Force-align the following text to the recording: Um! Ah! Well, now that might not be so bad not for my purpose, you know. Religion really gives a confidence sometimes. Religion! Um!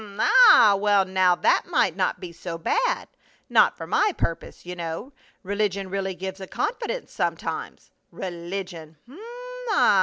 Um! 0.01 0.17
Ah! 0.19 0.75
Well, 0.79 1.05
now 1.05 1.35
that 1.35 1.67
might 1.67 1.95
not 1.95 2.19
be 2.19 2.31
so 2.31 2.57
bad 2.57 3.07
not 3.51 3.77
for 3.77 3.85
my 3.85 4.11
purpose, 4.17 4.65
you 4.65 4.75
know. 4.75 5.13
Religion 5.43 5.91
really 5.91 6.15
gives 6.15 6.41
a 6.41 6.47
confidence 6.47 7.11
sometimes. 7.11 7.91
Religion! 8.11 8.97
Um! 9.07 9.19